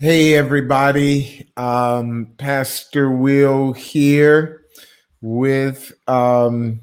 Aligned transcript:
Hey, 0.00 0.34
everybody. 0.34 1.50
Um, 1.56 2.34
Pastor 2.38 3.10
Will 3.10 3.72
here 3.72 4.62
with 5.20 5.92
um, 6.06 6.82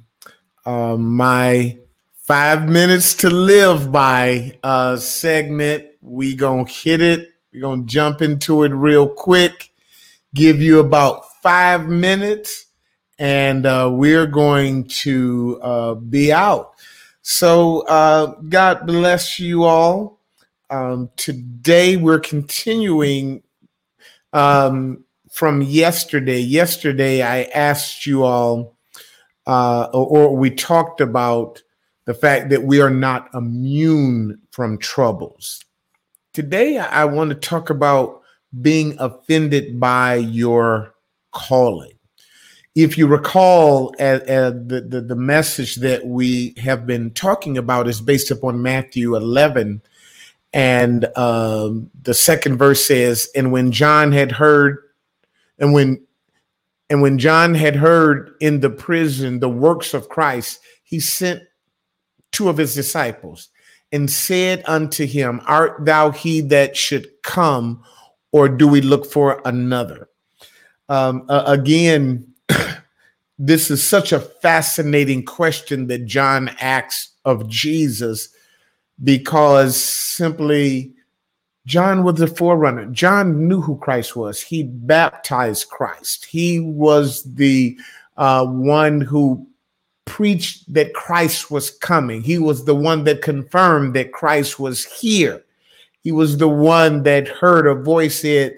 uh, 0.65 0.97
my 0.97 1.78
five 2.23 2.67
minutes 2.67 3.13
to 3.13 3.29
live 3.29 3.89
by 3.89 4.59
uh, 4.63 4.97
segment. 4.97 5.85
We 6.01 6.35
gonna 6.35 6.67
hit 6.67 6.99
it. 6.99 7.29
We're 7.53 7.62
gonna 7.62 7.83
jump 7.83 8.21
into 8.21 8.63
it 8.63 8.73
real 8.73 9.07
quick. 9.07 9.71
Give 10.33 10.61
you 10.61 10.79
about 10.79 11.23
five 11.41 11.87
minutes, 11.87 12.65
and 13.17 13.65
uh, 13.65 13.91
we're 13.93 14.27
going 14.27 14.89
to 14.89 15.57
uh, 15.61 15.93
be 15.93 16.34
out. 16.34 16.73
So 17.21 17.88
uh, 17.88 18.35
God 18.49 18.85
bless 18.85 19.39
you 19.39 19.63
all. 19.63 20.20
Um, 20.70 21.11
today 21.16 21.95
we're 21.95 22.19
continuing 22.19 23.43
um, 24.33 25.03
from 25.31 25.61
yesterday. 25.61 26.39
Yesterday 26.39 27.21
I 27.21 27.43
asked 27.43 28.05
you 28.05 28.23
all, 28.23 28.75
uh, 29.45 29.89
or, 29.93 30.35
we 30.35 30.49
talked 30.49 31.01
about 31.01 31.61
the 32.05 32.15
fact 32.15 32.49
that 32.49 32.63
we 32.63 32.81
are 32.81 32.89
not 32.89 33.29
immune 33.35 34.39
from 34.51 34.79
troubles. 34.79 35.63
Today 36.33 36.79
I, 36.79 37.03
I 37.03 37.05
want 37.05 37.29
to 37.29 37.35
talk 37.35 37.70
about 37.70 38.21
being 38.61 38.95
offended 38.99 39.79
by 39.79 40.15
your 40.15 40.95
calling. 41.31 41.91
If 42.73 42.97
you 42.97 43.05
recall, 43.07 43.93
uh, 43.99 44.20
uh, 44.27 44.49
the, 44.49 44.85
the, 44.87 45.01
the 45.01 45.15
message 45.15 45.75
that 45.75 46.07
we 46.07 46.55
have 46.57 46.87
been 46.87 47.11
talking 47.11 47.57
about 47.57 47.87
is 47.87 48.01
based 48.01 48.31
upon 48.31 48.61
Matthew 48.61 49.15
11, 49.15 49.81
and 50.55 51.05
um, 51.17 51.91
the 52.01 52.15
second 52.15 52.57
verse 52.57 52.83
says, 52.83 53.29
"And 53.35 53.51
when 53.51 53.71
John 53.71 54.11
had 54.11 54.31
heard, 54.31 54.77
and 55.59 55.73
when 55.73 56.05
and 56.89 57.01
when 57.01 57.17
John 57.17 57.53
had 57.53 57.75
heard 57.75 58.35
in 58.39 58.59
the 58.59 58.70
prison 58.70 59.39
the 59.39 59.49
works 59.49 59.93
of 59.93 60.09
Christ, 60.09 60.59
he 60.84 60.99
sent 60.99 61.43
two 62.31 62.49
of 62.49 62.57
his 62.57 62.75
disciples 62.75 63.49
and 63.91 64.09
said 64.09 64.64
unto 64.67 65.06
him, 65.06 65.42
Art 65.45 65.86
thou 65.86 66.12
he 66.12 66.42
that 66.42 66.78
should 66.78 67.08
come, 67.23 67.84
or 68.31 68.50
do 68.50 68.67
we 68.67 68.81
look 68.81 69.06
for 69.06 69.42
another? 69.45 70.09
Um, 70.90 71.25
uh, 71.30 71.44
again, 71.47 72.28
this 73.40 73.72
is 73.72 73.84
such 73.84 74.12
a 74.12 74.19
fascinating 74.19 75.23
question 75.25 75.88
that 75.88 76.06
John 76.06 76.50
asks 76.59 77.14
of 77.23 77.47
Jesus 77.50 78.30
because 79.04 79.76
simply 79.76 80.94
John 81.66 82.04
was 82.04 82.16
the 82.16 82.28
forerunner. 82.28 82.86
John 82.88 83.48
knew 83.48 83.62
who 83.62 83.78
Christ 83.78 84.16
was. 84.16 84.42
He 84.42 84.64
baptized 84.64 85.70
Christ. 85.70 86.26
He 86.26 86.60
was 86.60 87.24
the 87.24 87.78
uh, 88.18 88.46
one 88.46 89.02
who 89.02 89.48
preached 90.06 90.72
that 90.74 90.94
Christ 90.94 91.50
was 91.50 91.72
coming. 91.72 92.22
He 92.22 92.38
was 92.38 92.66
the 92.66 92.76
one 92.76 93.04
that 93.06 93.24
confirmed 93.24 93.96
that 93.96 94.14
Christ 94.14 94.60
was 94.60 94.86
here. 94.86 95.44
He 96.04 96.12
was 96.12 96.38
the 96.38 96.48
one 96.48 97.02
that 97.04 97.28
heard 97.28 97.66
a 97.66 97.74
voice 97.74 98.22
said, 98.22 98.56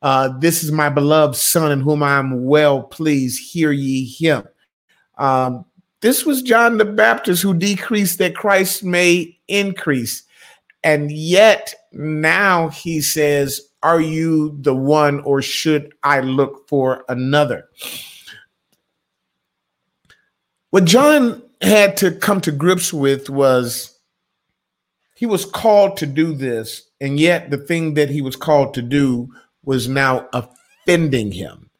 uh, 0.00 0.30
This 0.38 0.64
is 0.64 0.72
my 0.72 0.88
beloved 0.88 1.36
Son 1.36 1.70
in 1.70 1.80
whom 1.80 2.02
I 2.02 2.18
am 2.18 2.46
well 2.46 2.82
pleased. 2.82 3.52
Hear 3.52 3.70
ye 3.70 4.06
him. 4.06 4.44
Um, 5.18 5.66
this 6.00 6.24
was 6.24 6.42
John 6.42 6.78
the 6.78 6.86
Baptist 6.86 7.42
who 7.42 7.52
decreased 7.52 8.18
that 8.18 8.34
Christ 8.34 8.82
may 8.82 9.35
increase. 9.48 10.22
And 10.82 11.10
yet 11.10 11.74
now 11.92 12.68
he 12.68 13.00
says, 13.00 13.60
Are 13.82 14.00
you 14.00 14.56
the 14.60 14.74
one 14.74 15.20
or 15.20 15.42
should 15.42 15.94
I 16.02 16.20
look 16.20 16.68
for 16.68 17.04
another? 17.08 17.68
What 20.70 20.84
John 20.84 21.42
had 21.62 21.96
to 21.98 22.12
come 22.12 22.40
to 22.42 22.52
grips 22.52 22.92
with 22.92 23.30
was 23.30 23.98
he 25.14 25.24
was 25.24 25.46
called 25.46 25.96
to 25.96 26.06
do 26.06 26.34
this, 26.34 26.90
and 27.00 27.18
yet 27.18 27.50
the 27.50 27.56
thing 27.56 27.94
that 27.94 28.10
he 28.10 28.20
was 28.20 28.36
called 28.36 28.74
to 28.74 28.82
do 28.82 29.32
was 29.64 29.88
now 29.88 30.28
offending 30.34 31.32
him. 31.32 31.70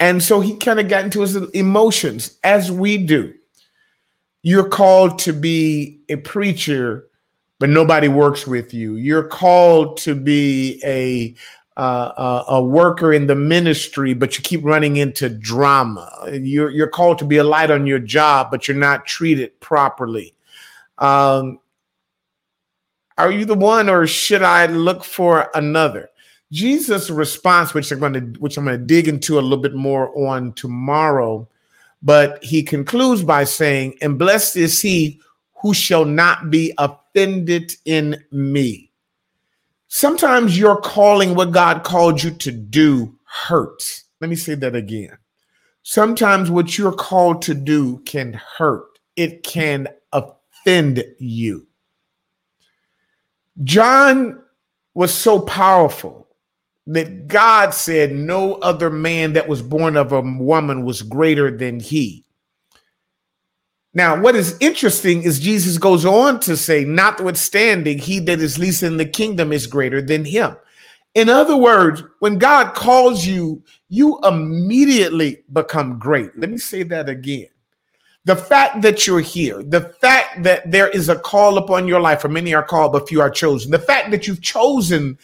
And 0.00 0.22
so 0.22 0.40
he 0.40 0.56
kind 0.56 0.80
of 0.80 0.88
got 0.88 1.04
into 1.04 1.20
his 1.20 1.36
emotions, 1.52 2.36
as 2.42 2.70
we 2.70 2.98
do. 2.98 3.34
You're 4.42 4.68
called 4.68 5.18
to 5.20 5.32
be 5.32 6.00
a 6.08 6.16
preacher 6.16 7.08
but 7.58 7.70
nobody 7.70 8.08
works 8.08 8.46
with 8.46 8.72
you. 8.72 8.96
You're 8.96 9.26
called 9.26 9.96
to 9.98 10.14
be 10.14 10.80
a 10.84 11.34
uh, 11.76 12.42
a, 12.48 12.60
worker 12.60 13.12
in 13.12 13.28
the 13.28 13.36
ministry, 13.36 14.12
but 14.12 14.36
you 14.36 14.42
keep 14.42 14.64
running 14.64 14.96
into 14.96 15.28
drama. 15.28 16.10
You're 16.32 16.70
you're 16.70 16.88
called 16.88 17.18
to 17.18 17.24
be 17.24 17.36
a 17.36 17.44
light 17.44 17.70
on 17.70 17.86
your 17.86 18.00
job, 18.00 18.50
but 18.50 18.66
you're 18.66 18.76
not 18.76 19.06
treated 19.06 19.58
properly. 19.60 20.34
Um, 20.98 21.60
are 23.16 23.30
you 23.30 23.44
the 23.44 23.54
one, 23.54 23.88
or 23.88 24.06
should 24.08 24.42
I 24.42 24.66
look 24.66 25.04
for 25.04 25.50
another? 25.54 26.10
Jesus' 26.50 27.10
response, 27.10 27.74
which 27.74 27.92
I'm 27.92 28.00
going 28.00 28.14
to 28.14 28.40
which 28.40 28.56
I'm 28.56 28.64
going 28.64 28.78
to 28.78 28.84
dig 28.84 29.06
into 29.06 29.38
a 29.38 29.40
little 29.40 29.58
bit 29.58 29.74
more 29.74 30.16
on 30.18 30.52
tomorrow, 30.54 31.48
but 32.02 32.42
he 32.42 32.62
concludes 32.62 33.22
by 33.22 33.44
saying, 33.44 33.96
"And 34.00 34.18
blessed 34.18 34.56
is 34.56 34.80
he 34.80 35.20
who 35.62 35.74
shall 35.74 36.04
not 36.04 36.50
be 36.50 36.72
offended 36.78 37.74
in 37.84 38.24
me. 38.30 38.92
Sometimes 39.88 40.58
your 40.58 40.80
calling, 40.80 41.34
what 41.34 41.52
God 41.52 41.82
called 41.82 42.22
you 42.22 42.30
to 42.30 42.52
do, 42.52 43.18
hurts. 43.24 44.04
Let 44.20 44.30
me 44.30 44.36
say 44.36 44.54
that 44.56 44.76
again. 44.76 45.16
Sometimes 45.82 46.50
what 46.50 46.76
you're 46.76 46.92
called 46.92 47.42
to 47.42 47.54
do 47.54 47.98
can 48.00 48.34
hurt, 48.34 48.98
it 49.16 49.42
can 49.42 49.88
offend 50.12 51.02
you. 51.18 51.66
John 53.64 54.42
was 54.94 55.12
so 55.12 55.40
powerful 55.40 56.27
that 56.88 57.28
God 57.28 57.74
said 57.74 58.12
no 58.12 58.54
other 58.54 58.88
man 58.88 59.34
that 59.34 59.46
was 59.46 59.60
born 59.60 59.96
of 59.96 60.10
a 60.10 60.22
woman 60.22 60.84
was 60.84 61.02
greater 61.02 61.54
than 61.54 61.80
he. 61.80 62.24
Now, 63.92 64.18
what 64.18 64.34
is 64.34 64.56
interesting 64.60 65.22
is 65.22 65.38
Jesus 65.38 65.76
goes 65.76 66.06
on 66.06 66.40
to 66.40 66.56
say, 66.56 66.84
notwithstanding, 66.84 67.98
he 67.98 68.20
that 68.20 68.40
is 68.40 68.58
least 68.58 68.82
in 68.82 68.96
the 68.96 69.04
kingdom 69.04 69.52
is 69.52 69.66
greater 69.66 70.00
than 70.00 70.24
him. 70.24 70.56
In 71.14 71.28
other 71.28 71.56
words, 71.56 72.02
when 72.20 72.38
God 72.38 72.74
calls 72.74 73.26
you, 73.26 73.62
you 73.88 74.18
immediately 74.24 75.42
become 75.52 75.98
great. 75.98 76.38
Let 76.38 76.50
me 76.50 76.58
say 76.58 76.84
that 76.84 77.08
again. 77.08 77.48
The 78.28 78.36
fact 78.36 78.82
that 78.82 79.06
you're 79.06 79.22
here, 79.22 79.62
the 79.62 79.80
fact 79.80 80.42
that 80.42 80.70
there 80.70 80.88
is 80.88 81.08
a 81.08 81.18
call 81.18 81.56
upon 81.56 81.88
your 81.88 81.98
life, 81.98 82.20
for 82.20 82.28
many 82.28 82.52
are 82.52 82.62
called, 82.62 82.92
but 82.92 83.08
few 83.08 83.22
are 83.22 83.30
chosen. 83.30 83.70
The 83.70 83.78
fact 83.78 84.10
that 84.10 84.26
you've 84.26 84.42
chosen 84.42 85.16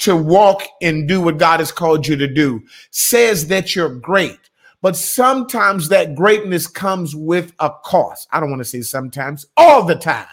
to 0.00 0.14
walk 0.14 0.64
and 0.82 1.08
do 1.08 1.22
what 1.22 1.38
God 1.38 1.60
has 1.60 1.72
called 1.72 2.06
you 2.06 2.16
to 2.16 2.26
do 2.26 2.60
says 2.90 3.46
that 3.46 3.74
you're 3.74 3.94
great. 3.94 4.50
But 4.82 4.94
sometimes 4.94 5.88
that 5.88 6.14
greatness 6.14 6.66
comes 6.66 7.16
with 7.16 7.54
a 7.60 7.70
cost. 7.82 8.28
I 8.30 8.40
don't 8.40 8.50
want 8.50 8.60
to 8.60 8.68
say 8.68 8.82
sometimes, 8.82 9.46
all 9.56 9.82
the 9.84 9.96
time. 9.96 10.26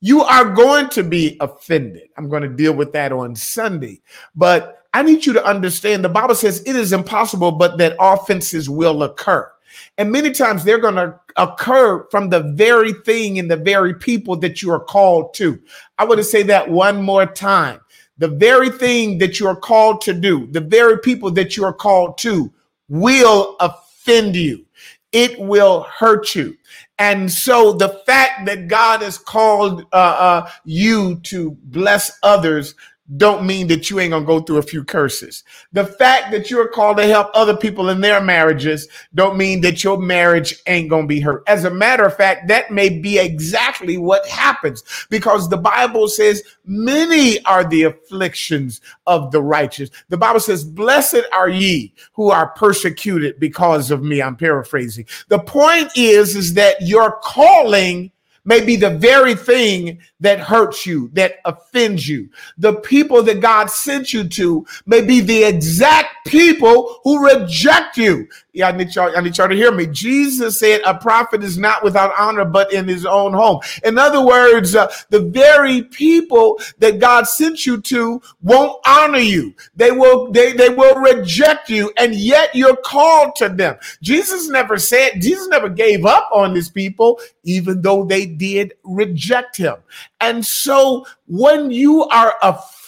You 0.00 0.22
are 0.22 0.54
going 0.54 0.88
to 0.90 1.02
be 1.02 1.38
offended. 1.40 2.08
I'm 2.16 2.28
going 2.28 2.44
to 2.44 2.48
deal 2.48 2.72
with 2.72 2.92
that 2.92 3.10
on 3.10 3.34
Sunday. 3.34 4.00
But 4.36 4.86
I 4.94 5.02
need 5.02 5.26
you 5.26 5.32
to 5.32 5.44
understand 5.44 6.04
the 6.04 6.08
Bible 6.08 6.36
says 6.36 6.62
it 6.66 6.76
is 6.76 6.92
impossible, 6.92 7.50
but 7.50 7.78
that 7.78 7.96
offenses 7.98 8.70
will 8.70 9.02
occur. 9.02 9.50
And 9.96 10.12
many 10.12 10.30
times 10.30 10.64
they're 10.64 10.78
going 10.78 10.94
to 10.94 11.18
occur 11.36 12.06
from 12.10 12.28
the 12.28 12.40
very 12.54 12.92
thing 12.92 13.38
and 13.38 13.50
the 13.50 13.56
very 13.56 13.94
people 13.94 14.36
that 14.36 14.62
you 14.62 14.70
are 14.70 14.84
called 14.84 15.34
to. 15.34 15.60
I 15.98 16.04
want 16.04 16.18
to 16.18 16.24
say 16.24 16.42
that 16.44 16.70
one 16.70 17.02
more 17.02 17.26
time. 17.26 17.80
The 18.18 18.28
very 18.28 18.70
thing 18.70 19.18
that 19.18 19.38
you 19.38 19.46
are 19.46 19.56
called 19.56 20.00
to 20.02 20.12
do, 20.12 20.46
the 20.48 20.60
very 20.60 20.98
people 20.98 21.30
that 21.32 21.56
you 21.56 21.64
are 21.64 21.72
called 21.72 22.18
to 22.18 22.52
will 22.88 23.56
offend 23.60 24.34
you. 24.34 24.64
It 25.12 25.38
will 25.38 25.82
hurt 25.82 26.34
you. 26.34 26.56
And 26.98 27.30
so 27.30 27.72
the 27.72 28.00
fact 28.06 28.44
that 28.46 28.66
God 28.66 29.02
has 29.02 29.18
called 29.18 29.82
uh, 29.92 29.96
uh, 29.96 30.50
you 30.64 31.20
to 31.20 31.52
bless 31.64 32.18
others 32.22 32.74
don't 33.16 33.46
mean 33.46 33.66
that 33.68 33.88
you 33.88 34.00
ain't 34.00 34.10
gonna 34.10 34.24
go 34.24 34.40
through 34.40 34.58
a 34.58 34.62
few 34.62 34.84
curses. 34.84 35.42
The 35.72 35.84
fact 35.84 36.30
that 36.32 36.50
you're 36.50 36.68
called 36.68 36.98
to 36.98 37.06
help 37.06 37.30
other 37.32 37.56
people 37.56 37.88
in 37.88 38.00
their 38.00 38.20
marriages 38.20 38.86
don't 39.14 39.38
mean 39.38 39.62
that 39.62 39.82
your 39.82 39.98
marriage 39.98 40.54
ain't 40.66 40.90
gonna 40.90 41.06
be 41.06 41.20
hurt. 41.20 41.42
As 41.46 41.64
a 41.64 41.70
matter 41.70 42.04
of 42.04 42.16
fact, 42.16 42.48
that 42.48 42.70
may 42.70 42.88
be 42.90 43.18
exactly 43.18 43.96
what 43.96 44.26
happens 44.26 44.82
because 45.08 45.48
the 45.48 45.56
Bible 45.56 46.08
says 46.08 46.42
many 46.66 47.42
are 47.44 47.64
the 47.64 47.84
afflictions 47.84 48.80
of 49.06 49.30
the 49.30 49.42
righteous. 49.42 49.90
The 50.10 50.18
Bible 50.18 50.40
says, 50.40 50.64
Blessed 50.64 51.22
are 51.32 51.48
ye 51.48 51.94
who 52.12 52.30
are 52.30 52.48
persecuted 52.50 53.40
because 53.40 53.90
of 53.90 54.02
me. 54.02 54.20
I'm 54.20 54.36
paraphrasing. 54.36 55.06
The 55.28 55.38
point 55.38 55.90
is, 55.96 56.36
is 56.36 56.54
that 56.54 56.82
your 56.82 57.18
calling 57.22 58.12
may 58.48 58.64
be 58.64 58.76
the 58.76 58.88
very 58.88 59.34
thing 59.34 59.98
that 60.20 60.40
hurts 60.40 60.86
you, 60.86 61.10
that 61.12 61.34
offends 61.44 62.08
you. 62.08 62.30
The 62.56 62.76
people 62.76 63.22
that 63.24 63.42
God 63.42 63.70
sent 63.70 64.14
you 64.14 64.26
to 64.26 64.66
may 64.86 65.02
be 65.02 65.20
the 65.20 65.44
exact 65.44 66.17
people 66.28 67.00
who 67.04 67.24
reject 67.24 67.96
you. 67.96 68.28
Yeah, 68.52 68.68
I 68.68 68.72
need 68.72 68.94
y'all, 68.94 69.16
I 69.16 69.20
need 69.20 69.38
y'all 69.38 69.48
to 69.48 69.54
hear 69.54 69.70
me. 69.72 69.86
Jesus 69.86 70.58
said 70.58 70.80
a 70.84 70.94
prophet 70.94 71.44
is 71.44 71.58
not 71.58 71.84
without 71.84 72.12
honor, 72.18 72.44
but 72.44 72.72
in 72.72 72.88
his 72.88 73.06
own 73.06 73.32
home. 73.32 73.60
In 73.84 73.98
other 73.98 74.24
words, 74.24 74.74
uh, 74.74 74.92
the 75.10 75.20
very 75.20 75.82
people 75.82 76.60
that 76.78 76.98
God 76.98 77.28
sent 77.28 77.66
you 77.66 77.80
to 77.82 78.20
won't 78.42 78.80
honor 78.86 79.18
you. 79.18 79.54
They 79.76 79.92
will, 79.92 80.30
they, 80.32 80.52
they 80.52 80.70
will 80.70 80.96
reject 80.96 81.70
you, 81.70 81.92
and 81.98 82.14
yet 82.14 82.54
you're 82.54 82.76
called 82.76 83.36
to 83.36 83.48
them. 83.48 83.76
Jesus 84.02 84.48
never 84.48 84.78
said, 84.78 85.20
Jesus 85.20 85.46
never 85.48 85.68
gave 85.68 86.04
up 86.04 86.28
on 86.32 86.54
his 86.54 86.68
people, 86.68 87.20
even 87.44 87.80
though 87.80 88.04
they 88.04 88.26
did 88.26 88.74
reject 88.82 89.56
him. 89.56 89.76
And 90.20 90.44
so 90.44 91.06
when 91.26 91.70
you 91.70 92.04
are 92.04 92.34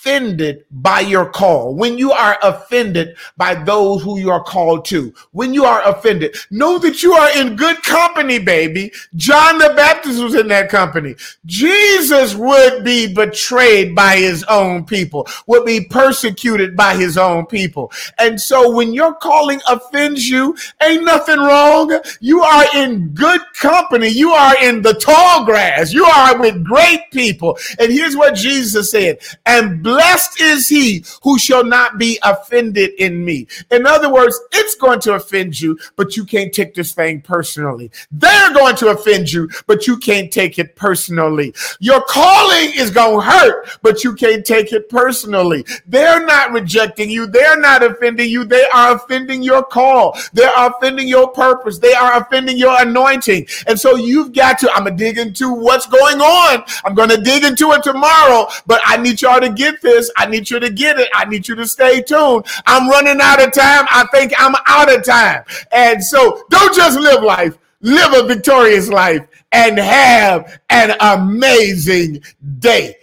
offended 0.01 0.65
by 0.71 1.01
your 1.01 1.27
call, 1.27 1.75
when 1.75 1.99
you 1.99 2.11
are 2.11 2.39
offended 2.43 3.15
by 3.37 3.55
those 3.55 4.03
who 4.03 4.19
you 4.19 4.31
are 4.31 4.43
called 4.43 4.85
to, 4.87 5.13
when 5.33 5.53
you 5.53 5.65
are 5.65 5.87
offended, 5.87 6.35
know 6.51 6.79
that 6.79 7.03
you 7.03 7.13
are 7.13 7.37
in 7.37 7.55
good 7.55 7.83
company, 7.83 8.39
baby. 8.39 8.91
John 9.17 9.59
the 9.59 9.75
Baptist 9.77 10.23
was 10.23 10.35
in 10.35 10.49
that 10.49 10.71
company. 10.71 11.17
Jesus 11.45 12.35
would 12.35 12.83
be 12.83 13.13
betrayed 13.13 13.95
by 13.95 14.17
his 14.17 14.43
own 14.45 14.87
people, 14.87 15.29
would 15.47 15.67
be 15.67 15.85
persecuted 15.85 16.75
by 16.75 16.97
his 16.97 17.19
own 17.19 17.45
people. 17.45 17.93
And 18.19 18.41
so 18.41 18.75
when 18.75 18.95
your 18.95 19.15
calling 19.15 19.61
offends 19.69 20.29
you, 20.29 20.57
ain't 20.83 21.05
nothing 21.05 21.39
wrong. 21.39 22.01
You 22.21 22.41
are 22.43 22.65
in 22.75 23.09
good 23.09 23.41
company. 23.61 24.09
You 24.09 24.31
are 24.31 24.57
in 24.63 24.81
the 24.81 24.95
tall 24.95 25.45
grass. 25.45 25.93
You 25.93 26.05
are 26.07 26.41
with 26.41 26.65
great 26.65 27.11
people. 27.13 27.59
And 27.79 27.93
here's 27.93 28.17
what 28.17 28.35
Jesus 28.35 28.91
said, 28.91 29.19
and 29.45 29.83
blessed 29.91 30.41
is 30.41 30.69
he 30.69 31.05
who 31.23 31.39
shall 31.39 31.65
not 31.65 31.99
be 31.99 32.19
offended 32.23 32.91
in 32.99 33.25
me. 33.25 33.47
In 33.71 33.87
other 33.87 34.13
words, 34.13 34.39
it's 34.53 34.75
going 34.77 35.01
to 35.01 35.15
offend 35.15 35.61
you, 35.61 35.79
but 35.97 36.17
you 36.17 36.25
can't 36.25 36.53
take 36.53 36.75
this 36.75 36.93
thing 36.93 37.21
personally. 37.21 37.91
They're 38.13 38.53
going 38.55 38.77
to 38.77 38.89
offend 38.89 39.33
you, 39.33 39.49
but 39.67 39.87
you 39.87 39.97
can't 39.97 40.33
take 40.33 40.59
it 40.59 40.77
personally. 40.77 41.53
Your 41.81 42.03
calling 42.03 42.73
is 42.77 42.91
going 42.91 43.21
to 43.21 43.31
hurt, 43.31 43.79
but 43.83 44.05
you 44.05 44.15
can't 44.15 44.45
take 44.45 44.73
it 44.73 44.89
personally. 44.89 45.65
They're 45.87 46.25
not 46.25 46.53
rejecting 46.53 47.11
you. 47.11 47.27
They're 47.27 47.59
not 47.59 47.83
offending 47.83 48.31
you. 48.31 48.45
They 48.45 48.67
are 48.73 48.97
offending 48.97 49.43
your 49.43 49.65
call. 49.65 50.17
They 50.33 50.45
are 50.45 50.71
offending 50.71 51.09
your 51.09 51.29
purpose. 51.29 51.79
They 51.79 51.95
are 51.95 52.23
offending 52.23 52.57
your 52.57 52.81
anointing. 52.81 53.47
And 53.67 53.79
so 53.79 53.97
you've 53.97 54.33
got 54.33 54.59
to, 54.61 54.71
I'm 54.73 54.85
going 54.85 54.97
to 54.97 55.05
dig 55.05 55.19
into 55.19 55.53
what's 55.53 55.87
going 55.87 56.21
on. 56.21 56.63
I'm 56.85 56.95
going 56.95 57.11
to 57.11 57.21
dig 57.21 57.45
into 57.45 57.73
it 57.73 57.83
tomorrow, 57.83 58.47
but 58.67 58.81
I 58.85 58.97
need 58.97 59.21
y'all 59.21 59.41
to 59.41 59.51
this. 59.81 60.11
I 60.17 60.27
need 60.27 60.51
you 60.51 60.61
to 60.61 60.71
get 60.71 60.99
it. 60.99 61.09
I 61.15 61.25
need 61.25 61.49
you 61.49 61.55
to 61.57 61.67
stay 61.67 62.03
tuned. 62.03 62.47
I'm 62.67 62.89
running 62.89 63.21
out 63.21 63.43
of 63.43 63.53
time. 63.53 63.87
I 63.91 64.07
think 64.13 64.33
I'm 64.39 64.55
out 64.67 64.95
of 64.95 65.05
time. 65.05 65.45
And 65.73 66.03
so 66.03 66.45
don't 66.51 66.75
just 66.75 66.99
live 66.99 67.23
life, 67.23 67.59
live 67.81 68.13
a 68.13 68.27
victorious 68.27 68.89
life 68.89 69.27
and 69.53 69.79
have 69.79 70.61
an 70.71 70.97
amazing 71.01 72.23
day. 72.59 72.97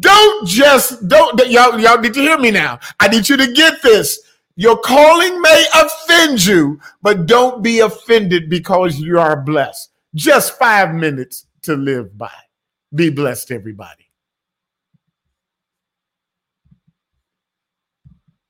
Don't 0.00 0.46
just 0.46 1.08
don't 1.08 1.38
y'all 1.50 1.78
y'all 1.80 1.98
need 1.98 2.14
to 2.14 2.20
hear 2.20 2.38
me 2.38 2.50
now. 2.50 2.78
I 3.00 3.08
need 3.08 3.28
you 3.28 3.36
to 3.38 3.52
get 3.52 3.80
this. 3.82 4.20
Your 4.54 4.76
calling 4.76 5.40
may 5.40 5.64
offend 5.74 6.44
you, 6.44 6.80
but 7.00 7.26
don't 7.26 7.62
be 7.62 7.78
offended 7.78 8.50
because 8.50 8.98
you 8.98 9.18
are 9.18 9.40
blessed. 9.40 9.90
Just 10.16 10.58
5 10.58 10.94
minutes 10.94 11.46
to 11.62 11.76
live 11.76 12.18
by. 12.18 12.32
Be 12.92 13.08
blessed 13.08 13.52
everybody. 13.52 14.07